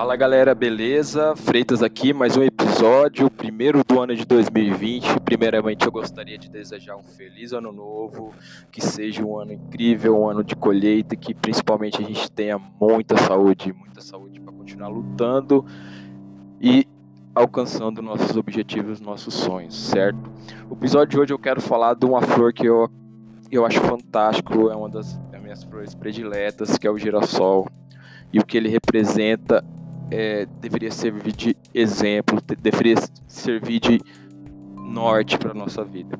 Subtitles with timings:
[0.00, 1.36] Fala galera, beleza?
[1.36, 5.20] Freitas aqui, mais um episódio, primeiro do ano de 2020.
[5.20, 8.32] Primeiramente, eu gostaria de desejar um feliz ano novo,
[8.72, 13.16] que seja um ano incrível, um ano de colheita, que principalmente a gente tenha muita
[13.18, 15.66] saúde, muita saúde para continuar lutando
[16.58, 16.88] e
[17.34, 20.30] alcançando nossos objetivos, nossos sonhos, certo?
[20.70, 22.90] O episódio de hoje eu quero falar de uma flor que eu,
[23.56, 27.66] eu acho fantástico, é uma das, das minhas flores prediletas, que é o girassol.
[28.32, 29.64] E o que ele representa
[30.10, 34.00] é, deveria servir de exemplo, deveria servir de
[34.76, 36.18] norte para nossa vida.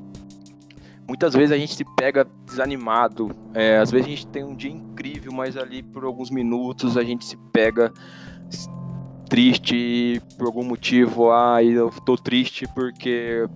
[1.07, 4.71] Muitas vezes a gente se pega desanimado, é, às vezes a gente tem um dia
[4.71, 7.91] incrível, mas ali por alguns minutos a gente se pega
[9.27, 11.31] triste por algum motivo.
[11.31, 13.47] Ah, eu tô triste porque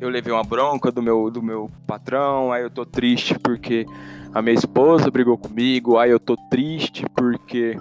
[0.00, 3.84] eu levei uma bronca do meu, do meu patrão, aí eu tô triste porque
[4.32, 7.76] a minha esposa brigou comigo, aí eu tô triste porque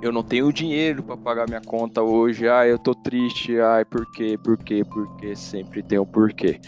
[0.00, 4.10] eu não tenho dinheiro para pagar minha conta hoje, ai, eu tô triste, ai, por
[4.12, 6.60] quê, por quê, porque sempre tem um porquê.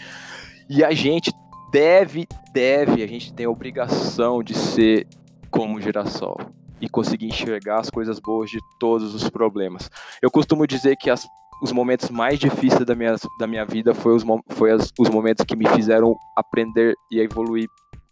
[0.69, 1.31] E a gente
[1.71, 5.07] deve, deve, a gente tem a obrigação de ser
[5.49, 6.37] como girassol
[6.79, 9.89] e conseguir enxergar as coisas boas de todos os problemas.
[10.21, 11.25] Eu costumo dizer que as,
[11.61, 15.45] os momentos mais difíceis da minha, da minha vida foi os, foi as, os momentos
[15.45, 17.67] que me fizeram aprender e evoluir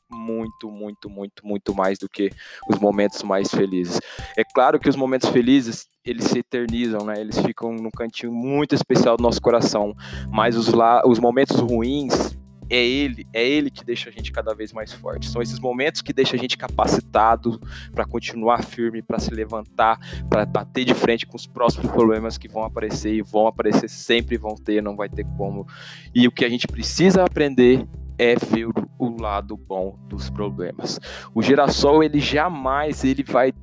[0.09, 2.29] muito, muito, muito, muito mais do que
[2.69, 3.99] os momentos mais felizes.
[4.37, 7.19] É claro que os momentos felizes, eles se eternizam, né?
[7.19, 9.95] Eles ficam num cantinho muito especial do nosso coração,
[10.31, 12.34] mas os, lá, os momentos ruins,
[12.69, 15.29] é ele, é ele que deixa a gente cada vez mais forte.
[15.29, 17.59] São esses momentos que deixam a gente capacitado
[17.93, 19.99] para continuar firme, para se levantar,
[20.29, 24.37] para bater de frente com os próximos problemas que vão aparecer e vão aparecer sempre
[24.37, 25.67] vão ter, não vai ter como.
[26.13, 30.99] E o que a gente precisa aprender é ver o lado bom dos problemas.
[31.33, 33.53] O girassol, ele jamais ele vai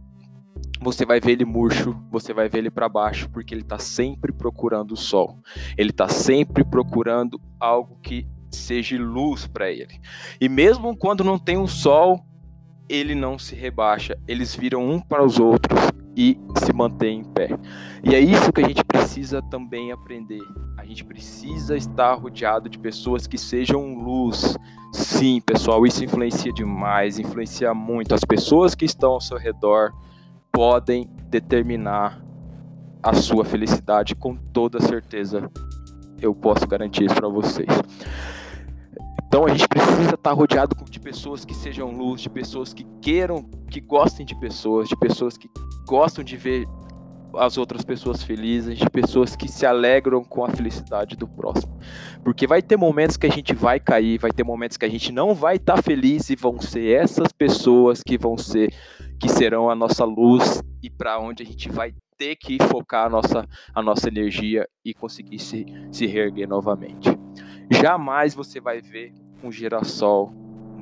[0.81, 4.33] você vai ver ele murcho, você vai ver ele para baixo, porque ele está sempre
[4.33, 5.39] procurando o sol.
[5.79, 8.27] Ele está sempre procurando algo que
[8.57, 10.01] seja luz para ele.
[10.41, 12.25] E mesmo quando não tem o sol,
[12.89, 14.17] ele não se rebaixa.
[14.29, 15.81] Eles viram um para os outros
[16.17, 17.49] e se mantém em pé.
[18.05, 20.43] E é isso que a gente precisa também aprender.
[20.77, 24.57] A gente precisa estar rodeado de pessoas que sejam luz.
[24.93, 28.15] Sim, pessoal, isso influencia demais, influencia muito.
[28.15, 29.93] As pessoas que estão ao seu redor
[30.53, 32.23] podem determinar
[33.03, 35.51] a sua felicidade com toda certeza.
[36.21, 37.69] Eu posso garantir isso para vocês.
[39.33, 43.43] Então a gente precisa estar rodeado de pessoas que sejam luz, de pessoas que queiram,
[43.71, 45.49] que gostem de pessoas, de pessoas que
[45.89, 46.69] gostam de ver
[47.39, 51.81] as outras pessoas felizes, de pessoas que se alegram com a felicidade do próximo.
[52.23, 55.11] Porque vai ter momentos que a gente vai cair, vai ter momentos que a gente
[55.11, 58.71] não vai estar feliz e vão ser essas pessoas que vão ser
[59.19, 63.09] que serão a nossa luz e para onde a gente vai ter que focar a
[63.09, 67.22] nossa, a nossa energia e conseguir se, se reerguer novamente.
[67.73, 69.13] Jamais você vai ver
[69.43, 70.33] um girassol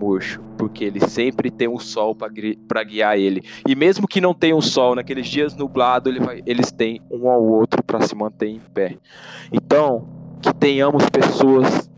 [0.01, 3.43] murcho, porque ele sempre tem um sol para guiar ele.
[3.69, 7.45] E mesmo que não tenha um sol, naqueles dias nublados, ele eles têm um ao
[7.45, 8.97] outro para se manter em pé.
[9.53, 10.09] Então,
[10.41, 11.91] que tenhamos pessoas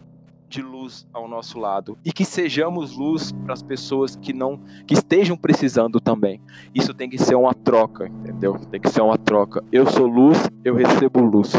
[0.48, 4.92] de luz ao nosso lado e que sejamos luz para as pessoas que não que
[4.92, 6.42] estejam precisando também.
[6.74, 8.59] Isso tem que ser uma troca, entendeu?
[8.70, 9.64] Tem que ser uma troca.
[9.72, 11.53] Eu sou luz, eu recebo luz.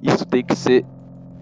[0.00, 0.84] Isso tem que ser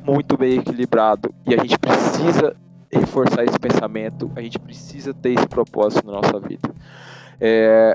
[0.05, 2.57] muito bem equilibrado e a gente precisa
[2.93, 6.69] reforçar esse pensamento, a gente precisa ter esse propósito na nossa vida.
[7.41, 7.95] É,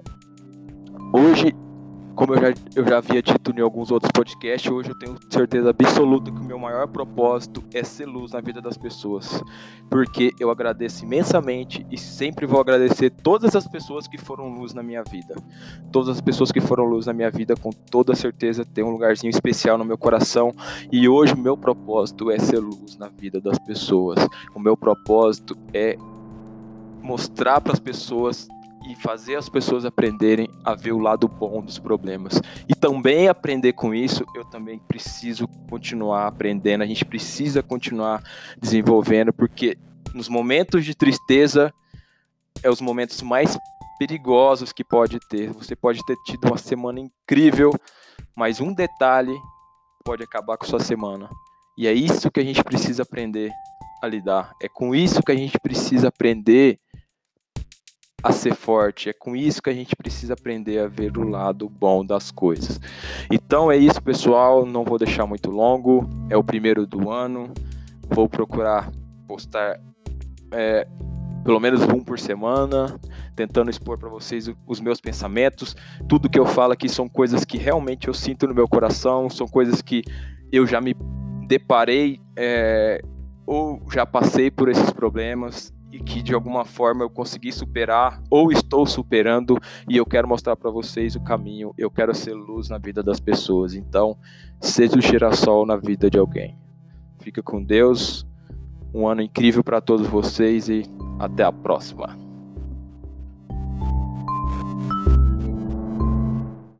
[1.13, 1.53] hoje
[2.15, 5.69] como eu já, eu já havia dito em alguns outros podcasts, hoje eu tenho certeza
[5.69, 9.43] absoluta que o meu maior propósito é ser luz na vida das pessoas.
[9.89, 14.81] Porque eu agradeço imensamente e sempre vou agradecer todas as pessoas que foram luz na
[14.81, 15.35] minha vida.
[15.91, 19.29] Todas as pessoas que foram luz na minha vida, com toda certeza, tem um lugarzinho
[19.29, 20.53] especial no meu coração.
[20.91, 24.25] E hoje o meu propósito é ser luz na vida das pessoas.
[24.55, 25.97] O meu propósito é
[27.01, 28.47] mostrar para as pessoas
[28.87, 32.39] e fazer as pessoas aprenderem a ver o lado bom dos problemas.
[32.67, 38.23] E também aprender com isso, eu também preciso continuar aprendendo, a gente precisa continuar
[38.59, 39.77] desenvolvendo, porque
[40.13, 41.73] nos momentos de tristeza
[42.63, 43.57] é os momentos mais
[43.97, 45.51] perigosos que pode ter.
[45.53, 47.71] Você pode ter tido uma semana incrível,
[48.35, 49.35] mas um detalhe
[50.03, 51.29] pode acabar com sua semana.
[51.77, 53.51] E é isso que a gente precisa aprender
[54.01, 54.53] a lidar.
[54.61, 56.79] É com isso que a gente precisa aprender
[58.25, 59.07] a ser forte.
[59.07, 62.81] É com isso que a gente precisa aprender a ver o lado bom das coisas.
[63.31, 64.65] Então é isso, pessoal.
[64.65, 66.09] Não vou deixar muito longo.
[66.27, 67.53] É o primeiro do ano.
[68.09, 68.91] Vou procurar
[69.27, 69.79] postar
[70.51, 70.87] é,
[71.43, 72.99] pelo menos um por semana,
[73.35, 75.75] tentando expor para vocês os meus pensamentos.
[76.09, 79.47] Tudo que eu falo aqui são coisas que realmente eu sinto no meu coração, são
[79.47, 80.01] coisas que
[80.51, 80.95] eu já me
[81.47, 82.99] deparei é,
[83.45, 88.51] ou já passei por esses problemas e que de alguma forma eu consegui superar ou
[88.51, 89.57] estou superando
[89.87, 91.73] e eu quero mostrar para vocês o caminho.
[91.77, 93.73] Eu quero ser luz na vida das pessoas.
[93.73, 94.17] Então,
[94.59, 96.57] seja o girassol na vida de alguém.
[97.19, 98.27] Fica com Deus.
[98.93, 100.83] Um ano incrível para todos vocês e
[101.17, 102.24] até a próxima.